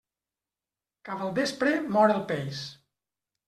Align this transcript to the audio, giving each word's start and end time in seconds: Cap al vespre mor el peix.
Cap 1.11 1.21
al 1.27 1.31
vespre 1.41 1.77
mor 1.95 2.17
el 2.17 2.27
peix. 2.35 2.67